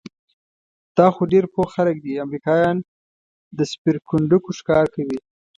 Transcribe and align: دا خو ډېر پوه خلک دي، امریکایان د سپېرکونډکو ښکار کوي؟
دا 0.97 1.07
خو 1.13 1.21
ډېر 1.31 1.45
پوه 1.53 1.67
خلک 1.75 1.95
دي، 2.03 2.13
امریکایان 2.25 2.77
د 3.57 3.59
سپېرکونډکو 3.71 4.49
ښکار 4.59 4.85
کوي؟ 4.95 5.17